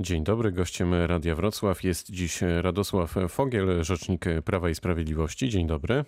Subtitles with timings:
[0.00, 5.48] Dzień dobry, gościem Radia Wrocław jest dziś Radosław Fogiel, rzecznik Prawa i Sprawiedliwości.
[5.48, 6.04] Dzień dobry.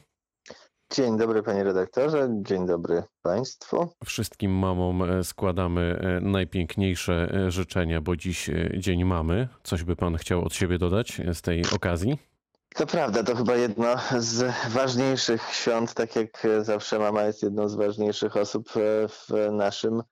[0.92, 3.88] Dzień dobry panie redaktorze, dzień dobry państwu.
[4.04, 9.48] Wszystkim mamom składamy najpiękniejsze życzenia, bo dziś dzień mamy.
[9.62, 12.18] Coś by pan chciał od siebie dodać z tej okazji?
[12.74, 17.74] To prawda, to chyba jedno z ważniejszych świąt, tak jak zawsze mama jest jedną z
[17.74, 18.68] ważniejszych osób
[19.08, 20.02] w naszym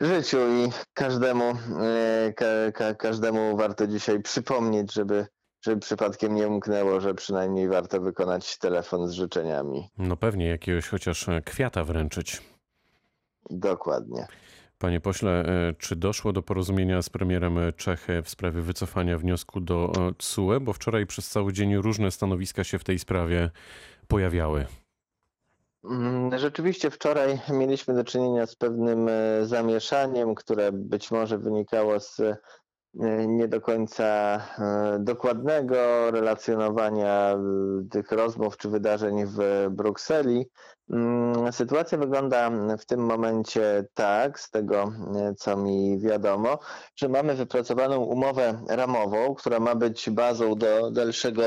[0.00, 1.44] życiu i każdemu,
[1.80, 2.44] e, ka,
[2.74, 5.26] ka, każdemu warto dzisiaj przypomnieć, żeby,
[5.64, 9.88] żeby przypadkiem nie umknęło, że przynajmniej warto wykonać telefon z życzeniami.
[9.98, 12.42] No pewnie jakiegoś chociaż kwiata wręczyć.
[13.50, 14.26] Dokładnie.
[14.82, 19.92] Panie pośle, e, czy doszło do porozumienia z premierem Czech w sprawie wycofania wniosku do
[20.18, 20.60] TSUE?
[20.60, 23.50] Bo wczoraj przez cały dzień różne stanowiska się w tej sprawie
[24.08, 24.66] pojawiały.
[25.84, 32.20] Mm, rzeczywiście wczoraj mieliśmy do czynienia z pewnym e, zamieszaniem, które być może wynikało z
[32.20, 32.36] e,
[33.26, 37.38] nie do końca e, dokładnego relacjonowania
[37.90, 40.46] tych rozmów czy wydarzeń w Brukseli.
[40.90, 44.92] Mm, sytuacja wygląda w tym momencie tak, z tego
[45.36, 46.58] co mi wiadomo,
[46.96, 51.42] że mamy wypracowaną umowę ramową, która ma być bazą do dalszego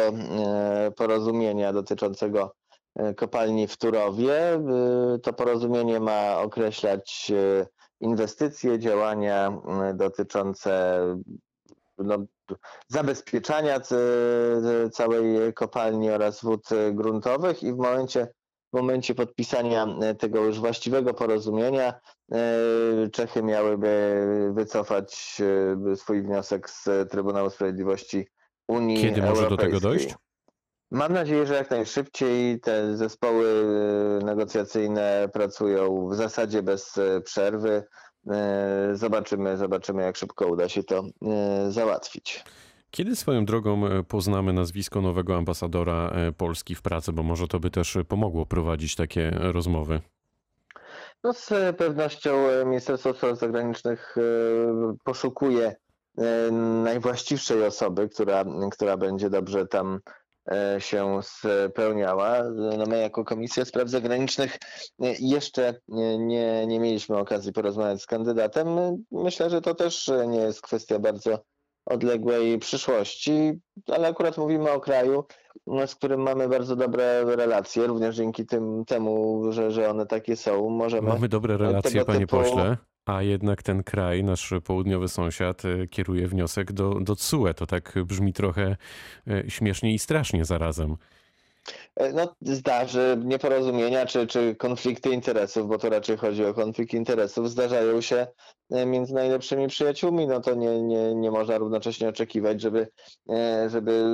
[0.95, 2.55] porozumienia dotyczącego
[2.95, 4.53] E, kopalni w Turowie.
[4.53, 4.59] E,
[5.23, 7.67] to porozumienie ma określać e,
[7.99, 9.61] inwestycje, działania
[9.93, 10.99] dotyczące
[11.97, 12.17] no,
[12.87, 13.79] zabezpieczania
[14.91, 18.27] całej kopalni oraz wód gruntowych i w momencie,
[18.73, 19.87] w momencie podpisania
[20.19, 21.99] tego już właściwego porozumienia
[23.11, 25.41] Czechy miałyby wycofać
[25.95, 28.27] swój wniosek z Trybunału Sprawiedliwości
[28.67, 29.43] Unii Kiedy Europejskiej.
[29.43, 30.15] może do tego dojść?
[30.91, 33.45] Mam nadzieję, że jak najszybciej te zespoły
[34.21, 37.83] y, negocjacyjne pracują w zasadzie bez y, przerwy.
[38.91, 41.03] Y, zobaczymy, zobaczymy, jak szybko uda się to
[41.69, 42.43] załatwić.
[42.91, 47.97] Kiedy swoją drogą poznamy nazwisko nowego ambasadora Polski w pracy, bo może to by też
[48.07, 50.01] pomogło prowadzić takie rozmowy?
[51.23, 52.31] No z pewnością
[52.65, 54.15] Ministerstwo Spraw Zagranicznych
[55.03, 55.75] poszukuje
[56.83, 59.99] najwłaściwszej osoby, która, która będzie dobrze tam
[60.79, 62.43] się spełniała.
[62.77, 64.57] No my jako Komisja Spraw Zagranicznych
[65.01, 65.79] e, jeszcze
[66.19, 68.67] nie, nie mieliśmy okazji porozmawiać z kandydatem.
[69.11, 71.39] Myślę, że to też nie jest kwestia bardzo
[71.85, 75.23] odległej przyszłości, ale akurat mówimy o kraju,
[75.85, 80.69] z którym mamy bardzo dobre relacje, również dzięki tym, temu, że, że one takie są.
[80.69, 82.37] Możemy mamy dobre relacje, panie typu...
[82.37, 82.77] pośle.
[83.05, 87.53] A jednak ten kraj, nasz południowy sąsiad, e, kieruje wniosek do, do TSUE.
[87.53, 88.77] To tak brzmi trochę
[89.27, 90.97] e, śmiesznie i strasznie zarazem.
[91.95, 97.51] E, no, zdarzy nieporozumienia czy, czy konflikty interesów, bo to raczej chodzi o konflikt interesów,
[97.51, 98.27] zdarzają się
[98.71, 100.27] e, między najlepszymi przyjaciółmi.
[100.27, 102.87] No to nie, nie, nie można równocześnie oczekiwać, żeby,
[103.29, 104.05] e, żeby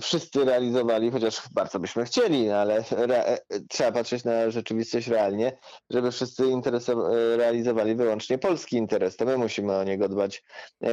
[0.00, 5.58] wszyscy realizowali, chociaż bardzo byśmy chcieli, no ale re, trzeba patrzeć na rzeczywistość realnie,
[5.90, 6.44] żeby wszyscy
[7.36, 9.16] realizowali wyłącznie polski interes.
[9.16, 10.44] To my musimy o niego dbać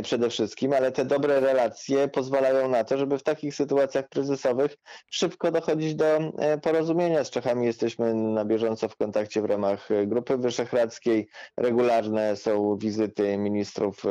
[0.03, 4.77] przede wszystkim, ale te dobre relacje pozwalają na to, żeby w takich sytuacjach kryzysowych
[5.11, 7.23] szybko dochodzić do e, porozumienia.
[7.23, 11.29] Z Czechami jesteśmy na bieżąco w kontakcie w ramach e, Grupy Wyszehradzkiej.
[11.57, 14.03] Regularne są wizyty ministrów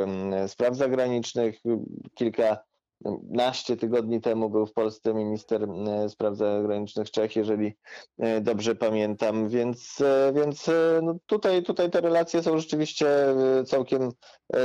[0.47, 1.59] spraw zagranicznych.
[2.15, 2.57] Kilka
[3.29, 5.67] naście tygodni temu był w Polsce minister
[6.07, 7.77] spraw zagranicznych Czech, jeżeli
[8.19, 10.69] e, dobrze pamiętam, więc, więc
[11.01, 13.07] no tutaj, tutaj te relacje są rzeczywiście
[13.65, 14.11] całkiem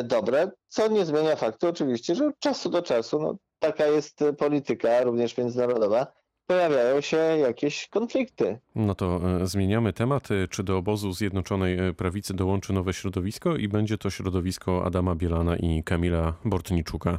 [0.05, 5.03] dobre, co nie zmienia faktu oczywiście, że od czasu do czasu no, taka jest polityka,
[5.03, 6.07] również międzynarodowa,
[6.47, 8.59] pojawiają się jakieś konflikty.
[8.75, 10.31] No to e, zmieniamy temat.
[10.31, 15.15] E, czy do obozu Zjednoczonej e, Prawicy dołączy nowe środowisko i będzie to środowisko Adama
[15.15, 17.19] Bielana i Kamila Bortniczuka?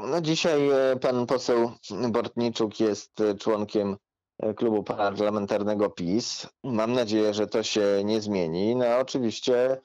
[0.00, 0.60] No dzisiaj
[1.00, 1.72] pan poseł
[2.10, 3.96] Bortniczuk jest członkiem
[4.56, 6.46] klubu parlamentarnego PiS.
[6.64, 8.76] Mam nadzieję, że to się nie zmieni.
[8.76, 9.80] No oczywiście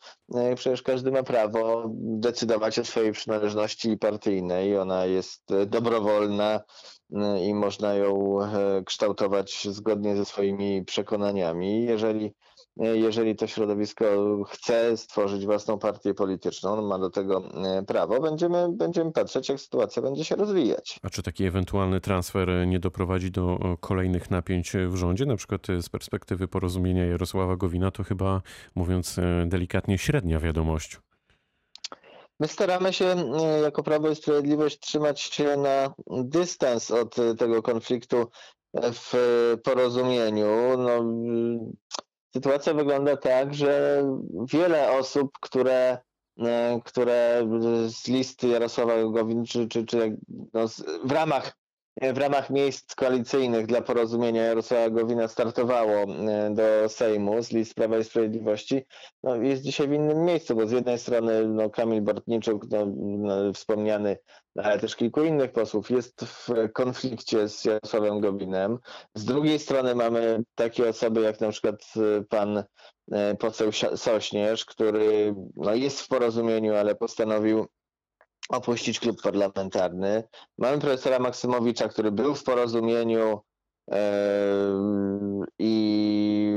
[0.55, 4.77] przecież każdy ma prawo decydować o swojej przynależności partyjnej.
[4.77, 6.61] Ona jest dobrowolna
[7.41, 11.83] i można ją e, kształtować zgodnie ze swoimi przekonaniami.
[11.83, 12.33] Jeżeli,
[12.79, 14.05] e, jeżeli to środowisko
[14.47, 20.01] chce stworzyć własną partię polityczną, ma do tego e, prawo, będziemy, będziemy patrzeć, jak sytuacja
[20.01, 20.99] będzie się rozwijać.
[21.03, 25.25] A czy taki ewentualny transfer nie doprowadzi do kolejnych napięć w rządzie?
[25.25, 28.41] Na przykład z perspektywy porozumienia Jarosława Gowina to chyba,
[28.75, 30.99] mówiąc delikatnie, średnia wiadomość.
[32.39, 37.61] My staramy się e, jako Prawo i Sprawiedliwość trzymać się na dystans od e, tego
[37.61, 38.17] konfliktu
[38.73, 39.13] e, w
[39.63, 40.77] porozumieniu.
[40.77, 41.05] No,
[42.35, 44.03] sytuacja wygląda tak, że
[44.53, 45.97] wiele osób, które
[46.39, 47.47] e, które
[47.87, 50.17] z listy Jarosława Gowin, czy, czy, czy
[50.53, 50.67] no,
[51.03, 51.57] w ramach
[52.01, 57.97] w ramach miejsc koalicyjnych dla porozumienia Jarosława Gowina startowało e, do Sejmu z list Prawa
[57.97, 58.85] i Sprawiedliwości,
[59.23, 63.53] no, jest dzisiaj w innym miejscu, bo z jednej strony no, Kamil Bortniczuk, no, no,
[63.53, 64.17] wspomniany,
[64.55, 68.77] ale też kilku innych posłów jest w konflikcie z Jarosławem Gowinem.
[69.13, 72.63] Z drugiej strony mamy takie osoby jak na przykład e, pan
[73.11, 77.67] e, poseł Sośnierz, który no, jest w porozumieniu, ale postanowił
[78.49, 80.23] opuścić klub parlamentarny.
[80.57, 83.41] Mamy profesora Maksymowicza, który był w porozumieniu
[85.59, 86.51] i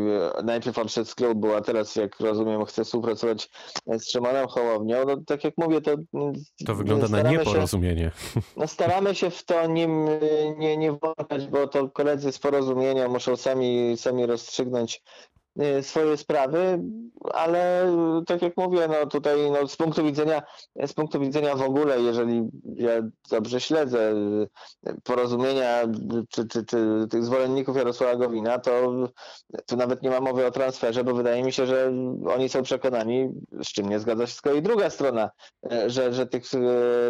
[0.44, 3.50] najpierw odszedł z klubu, a teraz, jak rozumiem, chce współpracować
[3.87, 4.96] z Szymonem Hołownią.
[5.06, 5.96] No, tak jak mówię, to...
[6.67, 8.11] To wygląda na staramy się- nieporozumienie.
[8.56, 9.87] no staramy się w to nie,
[10.58, 15.02] nie, nie włączać, bo to koledzy z porozumienia muszą sami, sami rozstrzygnąć
[15.82, 16.78] swoje sprawy,
[17.34, 17.90] ale
[18.20, 20.43] y, tak jak mówię, no tutaj no, z punktu widzenia
[20.87, 22.90] z punktu widzenia w ogóle, jeżeli ja
[23.31, 25.88] dobrze śledzę y, porozumienia y,
[26.28, 28.93] czy, czy, czy tych zwolenników Jarosława Gowina, to
[29.66, 31.93] tu nawet nie ma mowy o transferze, bo wydaje mi się, że
[32.34, 35.31] oni są przekonani, z czym nie zgadza się z kolei druga strona,
[35.87, 36.44] że, że, tych,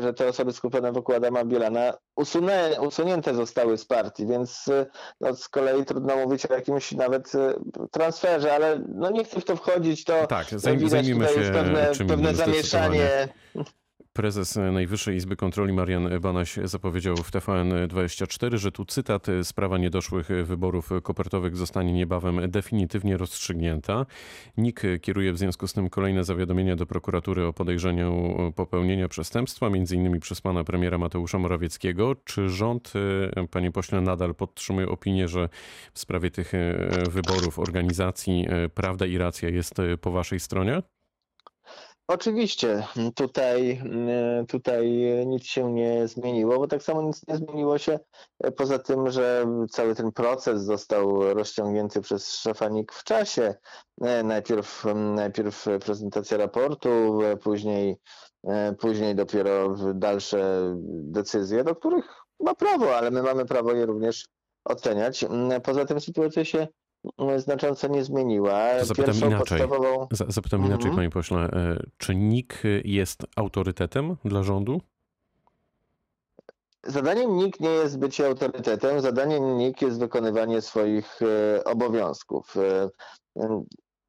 [0.01, 4.87] że te osoby skupione wokół Adama Bielana usunę, usunięte zostały z partii, więc e,
[5.21, 7.55] no, z kolei trudno mówić o jakimś nawet e,
[7.91, 11.45] transferze, ale no nie chcę w to wchodzić, to Tak, no, zajm, widać zajmijmy tutaj
[11.45, 13.29] się pewne, pewne zamieszanie.
[14.19, 20.91] Prezes Najwyższej Izby Kontroli Marian Banaś zapowiedział w TVN24, że tu cytat, sprawa niedoszłych wyborów
[21.03, 24.07] kopertowych zostanie niebawem definitywnie rozstrzygnięta.
[24.57, 30.21] NIK kieruje w związku z tym kolejne zawiadomienia do prokuratury o podejrzeniu popełnienia przestępstwa, innymi
[30.21, 32.15] przez pana premiera Mateusza Morawieckiego.
[32.25, 32.93] Czy rząd,
[33.51, 35.49] panie pośle, nadal podtrzymuje opinię, że
[35.93, 36.53] w sprawie tych
[37.11, 40.83] wyborów, organizacji prawda i racja jest po waszej stronie?
[42.11, 43.71] Oczywiście, tutaj,
[44.43, 44.89] y, tutaj
[45.27, 47.99] nic się nie zmieniło, bo tak samo nic nie zmieniło się
[48.39, 53.55] e, poza tym, że cały ten proces został rozciągnięty przez szefa NIK w czasie.
[54.01, 57.97] E, Najpierw, najpierw prezentacja raportu, e, później,
[58.79, 62.05] później dopiero dalsze decyzje, do których
[62.41, 64.29] ma prawo, ale my mamy prawo je również
[64.65, 65.25] oceniać.
[65.63, 66.69] Poza tym sytuacja się
[67.37, 68.69] znacząco nie zmieniła.
[68.79, 69.59] To zapytam Pierwszą inaczej.
[69.59, 70.75] podstawową Za- Zapytam Mhm.
[70.81, 71.39] inaczej, panie pośle.
[71.41, 74.81] e, Czy NIK jest autorytetem dla rządu?
[76.87, 82.55] Zadaniem NIK nie jest bycie autorytetem, zadaniem NIK jest wykonywanie swoich e, obowiązków.
[82.57, 82.89] E,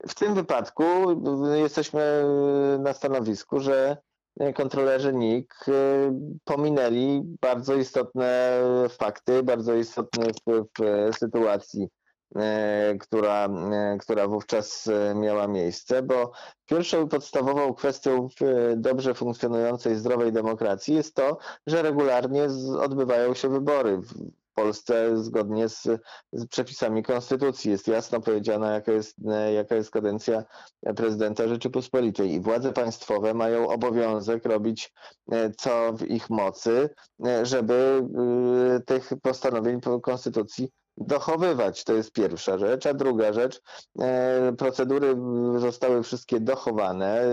[0.08, 0.84] W tym wypadku
[1.56, 2.24] jesteśmy
[2.80, 3.98] na stanowisku, że
[4.56, 5.56] kontrolerzy NIK
[6.44, 10.68] pominęli bardzo istotne fakty, bardzo istotny wpływ
[11.20, 11.88] sytuacji,
[13.00, 16.32] która, e, która wówczas e, miała miejsce, bo
[16.66, 21.38] pierwszą podstawową kwestią e, dobrze funkcjonującej, zdrowej demokracji jest to,
[21.68, 22.48] że regularnie
[22.80, 23.98] odbywają się wybory.
[23.98, 24.14] W
[24.54, 25.84] Polsce zgodnie z,
[26.34, 30.44] z przepisami konstytucji jest jasno powiedziane, jaka jest, e, jaka jest kadencja
[30.96, 34.94] prezydenta Rzeczypospolitej i władze państwowe mają obowiązek robić
[35.32, 36.90] e, co w ich mocy,
[37.26, 38.04] e, żeby
[38.76, 41.84] e, tych postanowień po- konstytucji dochowywać.
[41.84, 42.86] To jest pierwsza rzecz.
[42.86, 43.62] A druga rzecz,
[44.00, 45.16] e, procedury
[45.58, 47.24] zostały wszystkie dochowane.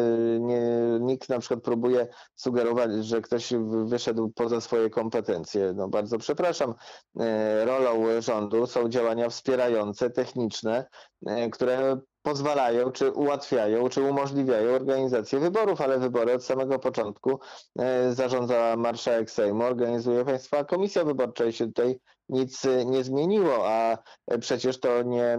[0.40, 0.60] Nie,
[1.00, 3.52] nikt na przykład próbuje sugerować, że ktoś
[3.84, 5.72] wyszedł poza swoje kompetencje.
[5.76, 6.74] No bardzo przepraszam.
[7.20, 10.86] E, Rolą rządu są działania wspierające, techniczne,
[11.26, 17.40] e, które pozwalają, czy ułatwiają, czy umożliwiają organizację wyborów, ale wybory od samego początku
[17.78, 23.68] e, zarządza marszałek Sejmu, organizuje Państwa Komisja Wyborcza i się tutaj nic e, nie zmieniło,
[23.68, 25.38] a e, przecież to nie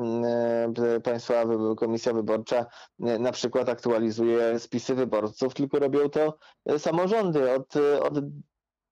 [1.03, 1.43] Państwa
[1.77, 2.65] Komisja Wyborcza
[2.99, 6.37] na przykład aktualizuje spisy wyborców, tylko robią to
[6.77, 7.51] samorządy.
[7.53, 8.13] Od, od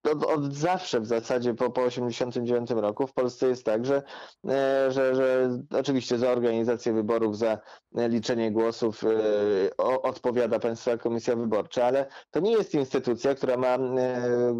[0.07, 4.03] od, od zawsze w zasadzie po, po 89 roku w Polsce jest tak, że,
[4.49, 7.59] e, że, że oczywiście za organizację wyborów, za
[7.95, 13.77] e, liczenie głosów e, odpowiada Państwowa Komisja Wyborcza, ale to nie jest instytucja, która ma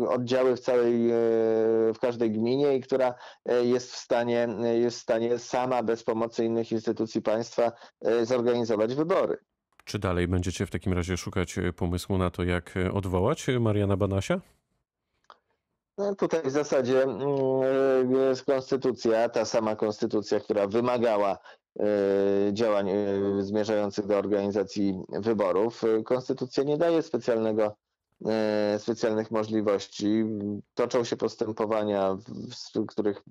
[0.09, 1.07] oddziały w całej,
[1.93, 3.13] w każdej gminie i która
[3.63, 7.71] jest w stanie, jest w stanie sama bez pomocy innych instytucji państwa
[8.23, 9.37] zorganizować wybory.
[9.85, 14.41] Czy dalej będziecie w takim razie szukać pomysłu na to, jak odwołać Mariana Banasia?
[15.97, 21.37] No tutaj w zasadzie mm, jest konstytucja, ta sama konstytucja, która wymagała
[21.79, 21.85] e,
[22.53, 22.95] działań e,
[23.39, 25.83] zmierzających do organizacji wyborów.
[25.83, 27.75] E, Konstytucja nie daje specjalnego,
[28.25, 30.25] e, specjalnych możliwości.
[30.73, 32.17] Toczą się postępowania,
[32.75, 33.21] w których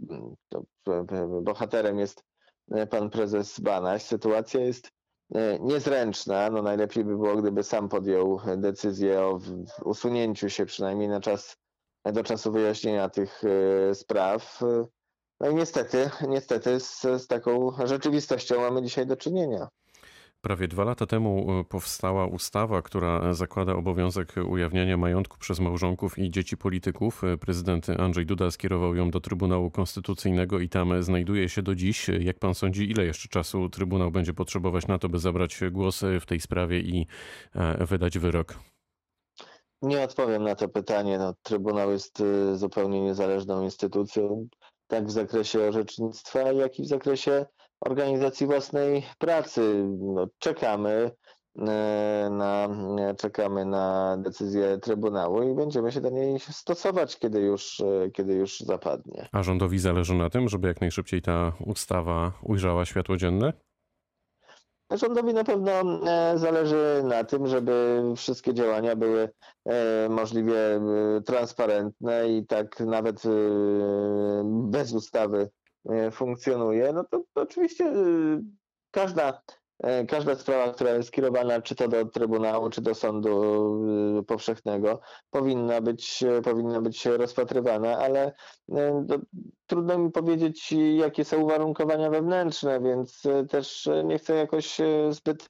[0.89, 2.25] e, bohaterem jest
[2.71, 4.03] e, pan prezes Banaś.
[4.03, 4.91] Sytuacja jest
[5.35, 6.51] e, niezręczna.
[6.51, 9.41] No najlepiej by było, gdyby sam podjął decyzję o
[9.85, 11.64] usunięciu się przynajmniej na czas,
[12.13, 14.61] do czasu wyjaśnienia tych e, spraw.
[15.41, 19.69] No i niestety, niestety z, z taką rzeczywistością mamy dzisiaj do czynienia.
[20.45, 26.31] Prawie dwa lata temu e, powstała ustawa, która zakłada obowiązek ujawniania majątku przez małżonków i
[26.31, 27.25] dzieci polityków.
[27.25, 32.09] E, Prezydent Andrzej Duda skierował ją do Trybunału Konstytucyjnego i tam znajduje się do dziś.
[32.09, 36.27] Jak pan sądzi, ile jeszcze czasu Trybunał będzie potrzebować na to, by zabrać głos w
[36.27, 37.07] tej sprawie i
[37.81, 38.55] wydać wyrok?
[39.83, 41.19] Nie odpowiem na to pytanie.
[41.19, 44.49] No, Trybunał jest y, zupełnie niezależną instytucją,
[44.87, 47.47] tak w zakresie orzecznictwa, jak i w zakresie
[47.81, 49.85] organizacji własnej pracy.
[49.99, 51.11] No, czekamy
[51.59, 57.83] e, na, e, czekamy na decyzję Trybunału i będziemy się do niej stosować, kiedy już,
[58.13, 59.29] kiedy już zapadnie.
[59.33, 63.53] A rządowi zależy na tym, żeby jak najszybciej ta ustawa ujrzała światło dzienne?
[64.91, 69.29] Rządowi na pewno e, zależy na tym, żeby wszystkie działania były
[69.65, 70.81] e, możliwie e,
[71.27, 73.23] transparentne i tak nawet
[74.45, 75.51] bez ustawy
[76.13, 77.93] funkcjonuje, no to, to oczywiście
[78.91, 79.43] każda,
[80.09, 83.43] każda sprawa, która jest skierowana czy to do Trybunału, czy do Sądu
[84.19, 85.01] e, Powszechnego,
[85.31, 88.33] powinna być, e, powinna być rozpatrywana, ale
[88.73, 89.05] e,
[89.67, 95.13] trudno mi powiedzieć, jakie są uwarunkowania wewnętrzne, więc e, też e, nie chcę jakoś e,
[95.13, 95.47] zbyt,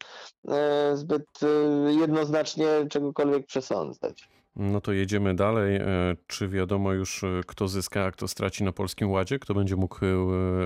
[0.48, 4.28] e, zbyt e, jednoznacznie czegokolwiek przesądzać.
[4.56, 5.76] No to jedziemy dalej.
[5.76, 5.86] E,
[6.26, 9.38] Czy wiadomo już, e, kto zyska, a kto straci na Polskim Ładzie?
[9.38, 10.08] Kto będzie mógł e,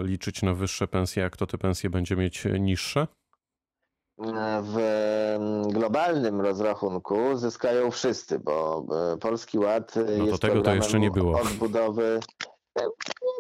[0.03, 3.07] liczyć na wyższe pensje, a kto te pensje będzie mieć e, niższe?
[4.63, 4.79] W
[5.69, 8.85] globalnym rozrachunku zyskają wszyscy, bo
[9.15, 11.41] e, Polski Ład e, No jest tego to jeszcze nie było.
[11.41, 12.21] odbudowy.
[12.81, 12.83] E,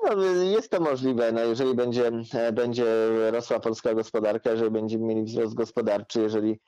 [0.04, 2.10] No, jest to możliwe, no jeżeli będzie,
[2.52, 2.84] będzie
[3.30, 6.60] rosła polska gospodarka, jeżeli będziemy mieli wzrost gospodarczy, jeżeli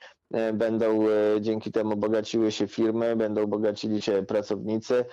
[0.53, 0.99] będą
[1.39, 5.05] dzięki temu bogaciły się firmy, będą bogacili się pracownicy,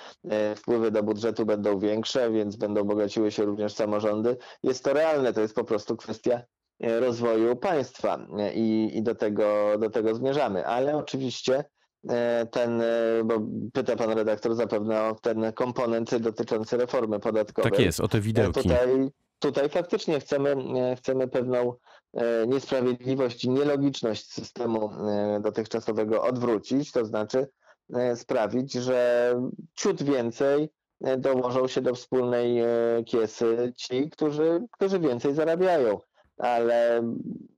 [0.57, 4.37] wpływy do budżetu będą większe, więc będą bogaciły się również samorządy.
[4.63, 6.43] Jest to realne, to jest po prostu kwestia
[6.81, 10.67] rozwoju państwa e, i, i do, tego, do tego zmierzamy.
[10.67, 11.65] Ale oczywiście
[12.09, 12.85] e, ten, e,
[13.25, 13.35] bo
[13.73, 17.73] pyta pan redaktor zapewne o ten komponent dotyczący reformy podatkowej.
[17.73, 18.63] Tak jest, o te E, widełki.
[18.63, 19.09] Tutaj,
[19.39, 21.75] tutaj faktycznie chcemy, e, chcemy pewną
[22.15, 27.49] e, niesprawiedliwość i nielogiczność systemu e, dotychczasowego odwrócić, to znaczy
[27.95, 29.35] e, sprawić, że
[29.75, 30.69] ciut więcej
[31.01, 32.67] e, dołożą się do wspólnej e,
[33.07, 35.99] kiesy ci, którzy, którzy więcej zarabiają.
[36.39, 37.03] Ale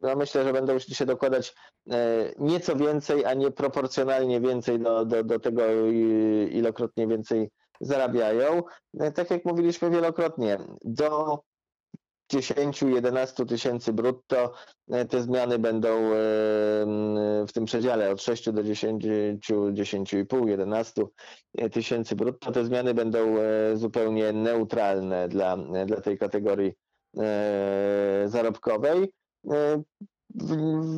[0.02, 1.54] no myślę, że będą się dokładać
[1.90, 5.62] e, nieco więcej, a nie proporcjonalnie więcej do, do, do tego,
[6.50, 8.62] ilokrotnie więcej zarabiają.
[9.00, 11.38] E, Tak jak mówiliśmy wielokrotnie, do
[12.32, 14.52] 10-11 tysięcy brutto
[14.90, 16.14] e, te zmiany będą e,
[17.46, 21.02] w tym przedziale od 6 do 10, 10,5, 11
[21.72, 22.52] tysięcy brutto.
[22.52, 25.56] Te zmiany będą e, zupełnie neutralne dla,
[25.86, 26.89] dla tej kategorii e,
[28.26, 29.12] zarobkowej.
[29.50, 29.82] E,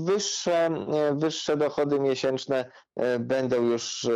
[0.04, 4.10] Wyższe, e, wyższe dochody miesięczne e, będą już e,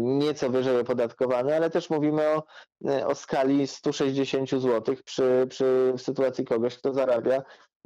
[0.00, 2.42] nieco wyżej opodatkowane, ale też mówimy o,
[2.88, 7.42] e, o skali 160 zł przy, przy w sytuacji kogoś, kto zarabia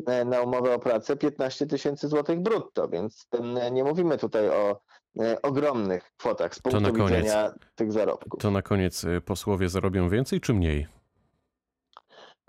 [0.06, 3.28] e, na umowę o pracę 15 tysięcy złotych brutto, więc
[3.72, 4.80] nie mówimy tutaj o
[5.20, 7.08] e, ogromnych kwotach z punktu na koniec.
[7.08, 8.40] widzenia tych zarobków.
[8.40, 10.99] To na koniec e, posłowie zarobią więcej czy mniej?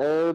[0.01, 0.33] E,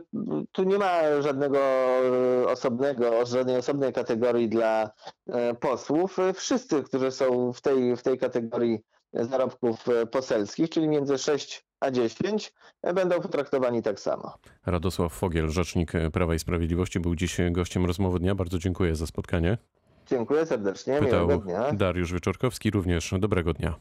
[0.52, 4.90] Tu nie ma żadnego e, osobnego, żadnej osobnej kategorii dla
[5.26, 6.16] e, posłów.
[6.34, 8.78] Wszyscy, którzy są w tej, w tej kategorii
[9.12, 14.34] zarobków poselskich, czyli między 6 a 10, e, będą potraktowani tak samo.
[14.66, 18.34] Radosław Fogiel, rzecznik Prawa i Sprawiedliwości, był dziś gościem rozmowy dnia.
[18.34, 19.58] Bardzo dziękuję za spotkanie.
[20.06, 21.72] Dziękuję serdecznie, Pytał miłego dnia.
[21.72, 23.76] Dariusz Wieczorkowski, również dobrego dnia.